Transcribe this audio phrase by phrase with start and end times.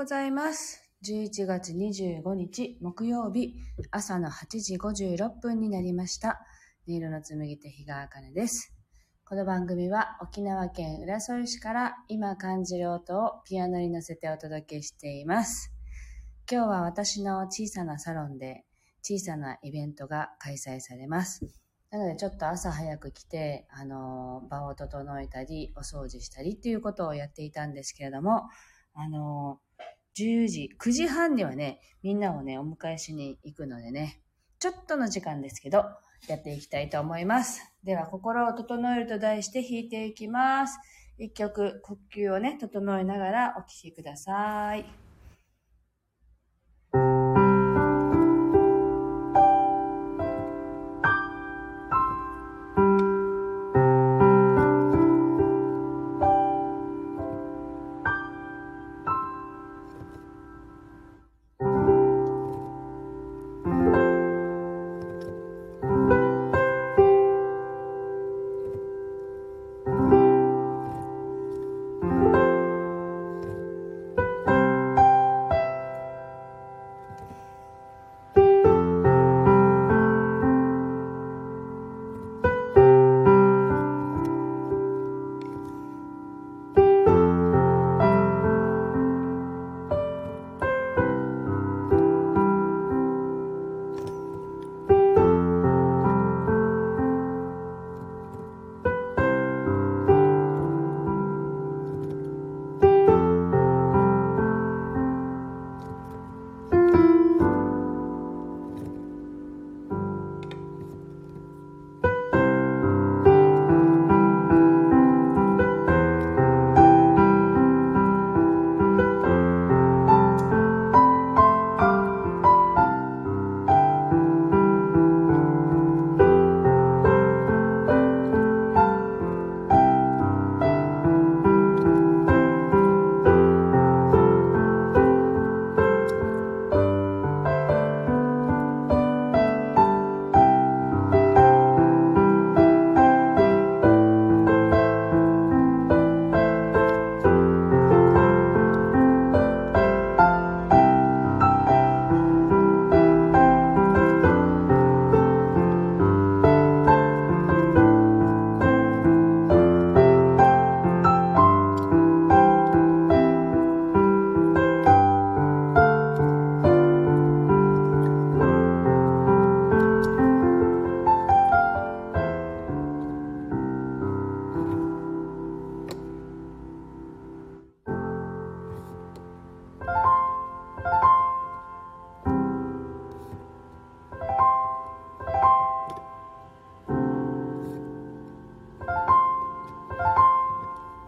[0.00, 0.80] ございます。
[1.04, 3.56] 11月25日木曜日
[3.90, 6.40] 朝の8時56分になりました。
[6.88, 8.74] 音色の紡手日川茜です。
[9.26, 15.70] この番組は沖縄県浦添市から今感じる音をピアノに乗せてお届けしています。
[16.50, 18.64] 今日は私の小さなサロンで
[19.02, 21.46] 小さなイベントが開催されます。
[21.90, 28.48] なのでちょっと朝早く来て、あの、場を整えたり、お掃除したりっていうことをやっていたんですけれども、
[28.94, 29.60] あの、
[30.16, 34.20] 10時、9時半にはね、みんなをね、お迎えしに行くのでね、
[34.58, 35.84] ちょっとの時間ですけど、
[36.28, 37.62] やっていきたいと思います。
[37.84, 40.78] では、心を整えると題して弾いていきます。
[41.18, 45.09] 一曲、呼吸をね、整えながらお聴きください。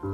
[0.02, 0.08] は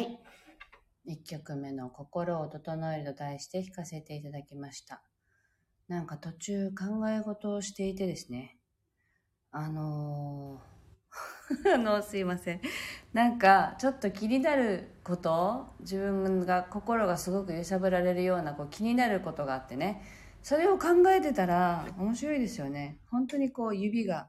[0.00, 0.18] い。
[1.06, 5.02] 1曲目の心を整えると題して弾かせていただきました。
[5.88, 8.58] なんか途中考え事をしていてですね。
[9.50, 10.74] あのー
[11.74, 12.60] あの、すいません。
[13.12, 20.02] なんか、ちょっと気になること、自分が心がすごく揺さぶられるようなこう気になることがあってね。
[20.42, 22.98] それを考えてたら面白いですよね。
[23.10, 24.28] 本当にこう指が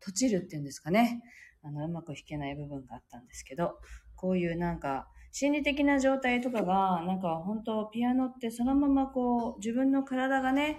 [0.00, 1.22] 閉じるっていうんですかね。
[1.62, 3.78] あの、うまく弾けない部分があったんですけど、
[4.16, 10.78] こういうなんか、心理的な状態とかが、なんか本当ピアノってそのままこう、自分の体がね、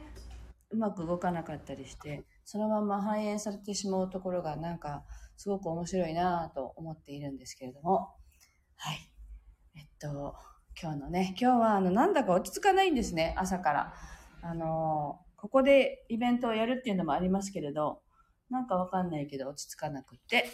[0.69, 5.03] うまく動かなかったりして、そのまま反映されてしまうところがなんか、
[5.35, 8.15] すごく面白いなぁと思っているんですけれども、
[8.77, 9.11] はい。
[9.75, 10.35] えっと、
[10.81, 13.93] 今日のね、今日はあの、なんだか落ち着かないんですね、朝から。
[14.41, 18.01] あの、ここでイベントをやるっていうのもありますけれど、
[18.49, 20.45] なんかわかんないけど落ち着かなくって、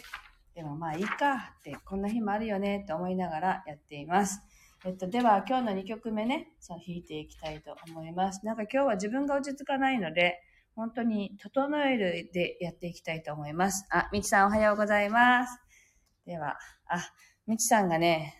[0.54, 4.40] でもまあいいかって、こんな日もあるよねって思いながらやっています。
[4.84, 8.44] えっと、では今日の2曲目ね、そう弾いていきたいと思います。
[8.44, 10.40] なんか今日は自分が落ち着かないので、
[10.74, 13.86] 本当に整えるでやっていきたいと思います。
[13.90, 15.58] あ、みちさんおはようございます。
[16.26, 16.56] では、
[16.86, 17.12] あ、
[17.46, 18.34] みちさんがね、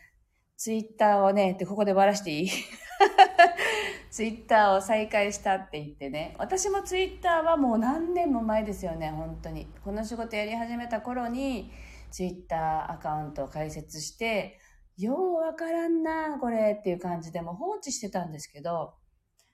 [0.56, 2.50] ツイッターをね、ってここでばらしていい？
[4.10, 6.34] ツイッターを再開したって言ってね。
[6.38, 9.66] 私もツイッターはもう何年も前ですよね、本当に。
[9.84, 11.72] この仕事やり始めた頃に、
[12.12, 14.60] ツイッターアカウントを開設して、
[14.98, 18.94] ようわからんな、これっていう感じでも放置してたんですけど、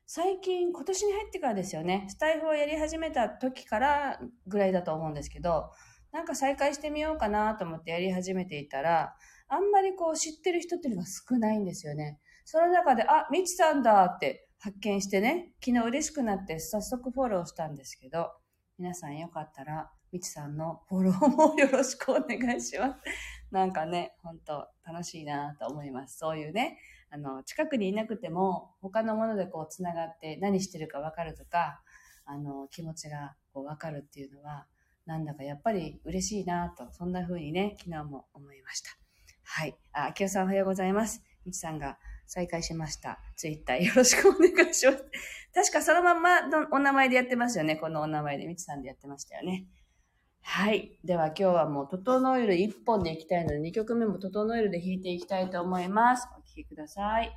[0.07, 2.07] 最近、今年に入ってからですよね。
[2.09, 5.71] スタイフをやり始めた時からぐらいだと思うんですけど、
[6.13, 9.15] なんか再開してみようかなと思ってやり始めていたら、
[9.49, 12.19] あんまりこう知ってる人っていうのが少ないんですよね。
[12.45, 18.31] その中で、あ、みちさんだって発見してね、昨日嬉しくなって早速フォローしたんですけど、
[18.79, 23.01] 皆さんよかったら、みちさんのフォローもよろしくお願いします。
[23.51, 26.19] なんかね、本当楽しいなと思います。
[26.19, 26.79] そういうね、
[27.11, 31.83] あの、近くにいなくても、他のものでこう、つながって何してるかわかるとか、
[32.25, 34.67] あの、気持ちがこう、わかるっていうのは、
[35.07, 38.91] なんだかやっぱり嬉しいなと、そんな風にね、昨日も思いました。
[39.45, 39.77] はい。
[39.93, 41.23] あ、秋代さんおはようございます。
[41.47, 43.19] みちさんが再開しました。
[43.37, 45.05] ツイッターよろしくお願いします。
[45.55, 47.77] 確かそのまんまのお名前でやってますよね。
[47.77, 49.67] このお名前でみちさんでやってましたよね。
[50.51, 50.99] はい。
[51.05, 56.27] では今日はもう、整える1本でいきたいので、2曲目も整えるで弾いていきたいと思います。
[56.39, 57.31] お聴きください。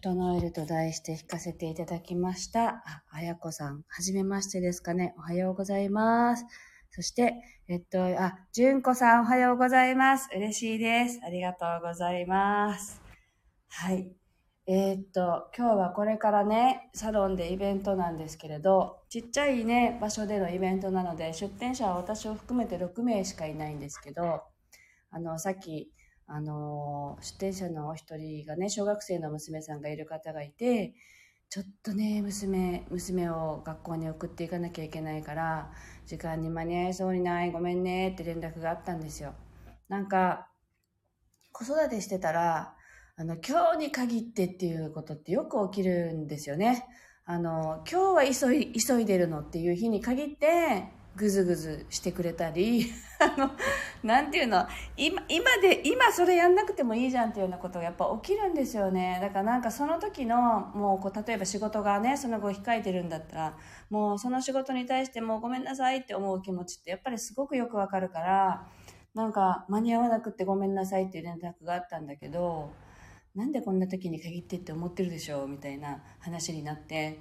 [0.00, 2.68] 整えると題して弾かせていただきました。
[2.68, 5.12] あ、あやこさん、はじめましてですかね。
[5.18, 6.44] おはようございます。
[6.90, 7.34] そして、
[7.66, 10.28] えっと、あ、じゅんこさん、おはようございます。
[10.34, 11.20] 嬉しいです。
[11.24, 13.00] ありがとうございます。
[13.70, 14.12] はい。
[14.68, 24.42] えー、っと、今日はこれからね、サロンでイベントなんですけれど、ちっちゃいね、場所でのイベントなので、出店者は私を含めて6名しかいないんですけど、
[25.10, 25.90] あの、さっき、
[26.28, 30.94] あの、出店者のお一人がね、小学生の娘さんがいる方がいて、
[31.48, 35.72] ちょっとね、娘、娘を学校に送っていかなきゃいけないから、
[36.06, 39.34] 時間に間に合いそうにない、ごめんねって連絡があったんですよ。
[39.88, 40.50] なんか、
[41.52, 42.76] 子育てしてたら、
[43.16, 46.84] あの、今日に限ってっていうことってよく起きるんですよね。
[47.24, 52.86] あの、今日は急い、急いでるのっていう日に限って、ぐずぐずしてくれたり、
[53.20, 53.50] あの、
[54.04, 59.18] なんていうの、今、今で、今それやんなくてもいいじゃんっていうようなことがやっぱ起きるんですよね。
[59.20, 63.56] だからなんかその時の、もうこう、例えば仕事がね、その後控えてるんだったら、
[63.90, 68.68] もうその仕事に対してもうごめんなさいって思う気持ちってやっぱりすごくよくわかるから、
[69.14, 72.70] なんか間に合わなくってごめんなさいっていう連絡があったんだけど、
[73.34, 77.20] なんでこんな時に限ってって思ってるでしょうみたいな話になって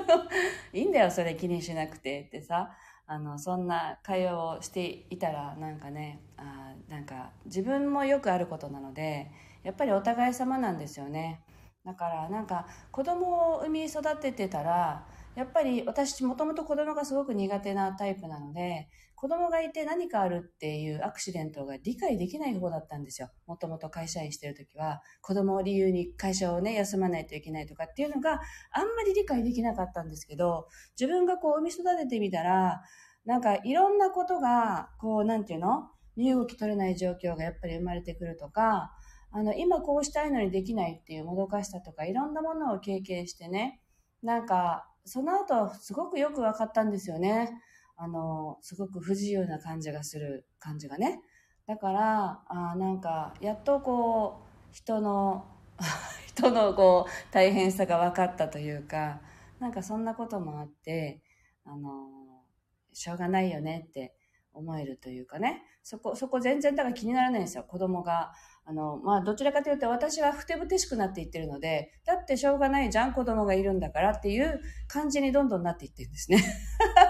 [0.72, 2.70] いいんだよそれ気にしなくてってさ
[3.12, 9.30] あのそんな会話をしていたらなんかねあなんか自分もよくあることなので
[9.64, 11.42] やっぱりお互い様なんですよね。
[11.84, 23.28] だからなんか子供を産み育ててたらやっぱり私もともと子供がすごく苦手なタイプなので子供がいて何かあるっていうアクシデントが理解できない方だったんですよ。
[23.46, 28.40] もともと会社員してる時は子供を理由に会社をね休まないといけないとかっていうのが
[28.72, 30.66] あんまり理解できなかったんですけど
[31.00, 32.82] 自分がこう産み育ててみたら
[33.24, 35.88] なんかいろんなことがこうなんていうの？
[36.14, 38.90] 身動き取れない状況がやっぱり生まれてくるとか
[39.30, 43.80] あの今こうしたいのにできないっていうもどかしさとかいろんなものを経験してね
[44.22, 47.50] なんかその後、すごくよく分かったんですよね。
[47.96, 51.20] あの、すごく不自由な感じがする感じがね。
[51.66, 55.44] だから、あなんか、やっとこう、人の、
[56.26, 59.20] 人のこう、大変さが分かったというか、
[59.58, 61.22] なんかそんなこともあって、
[61.64, 62.44] あの、
[62.92, 64.14] しょうがないよねって
[64.52, 65.62] 思えるというかね。
[65.82, 67.64] そこ、そこ全然だから気にならないんですよ。
[67.64, 68.32] 子供が
[68.64, 76.42] あの、まあ、どちらかというと私はふてぶてしくなっていってるので、だってしょうがないじゃん、子供がいるんだからっていう感じにどんどんなっていってるんですね。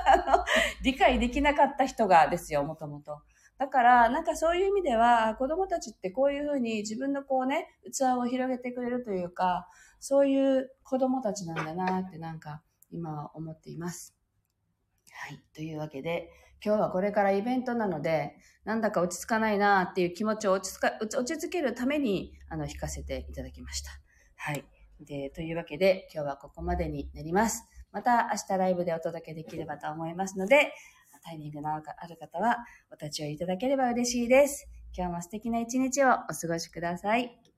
[0.82, 3.20] 理解できなかった人がですよ、もともと。
[3.58, 9.68] だから、なんかそういう意味では、子供たちってこういうふうに自分のこうね、器を広げてくれるというか、
[10.00, 14.16] そういう子供たちなんだなってなんか今は思っています。
[15.12, 15.40] はい。
[15.54, 16.30] というわけで、
[16.64, 23.90] 今日はこれからイベントなので、なんだか落ち着かないなっていう気持ちを落ち着か落ち着けるために、あの、弾かせていただきました。
[24.36, 24.64] はい。
[25.00, 27.64] で、というわけで、今日はここまでになります。
[27.90, 30.72] また明日ライブでお届けできればと思いますので、
[31.22, 32.58] タイミングのある方は
[32.90, 34.68] お立ち寄りいただければ嬉しいです。
[34.96, 37.51] 今日も素敵な一日をお過ごしください。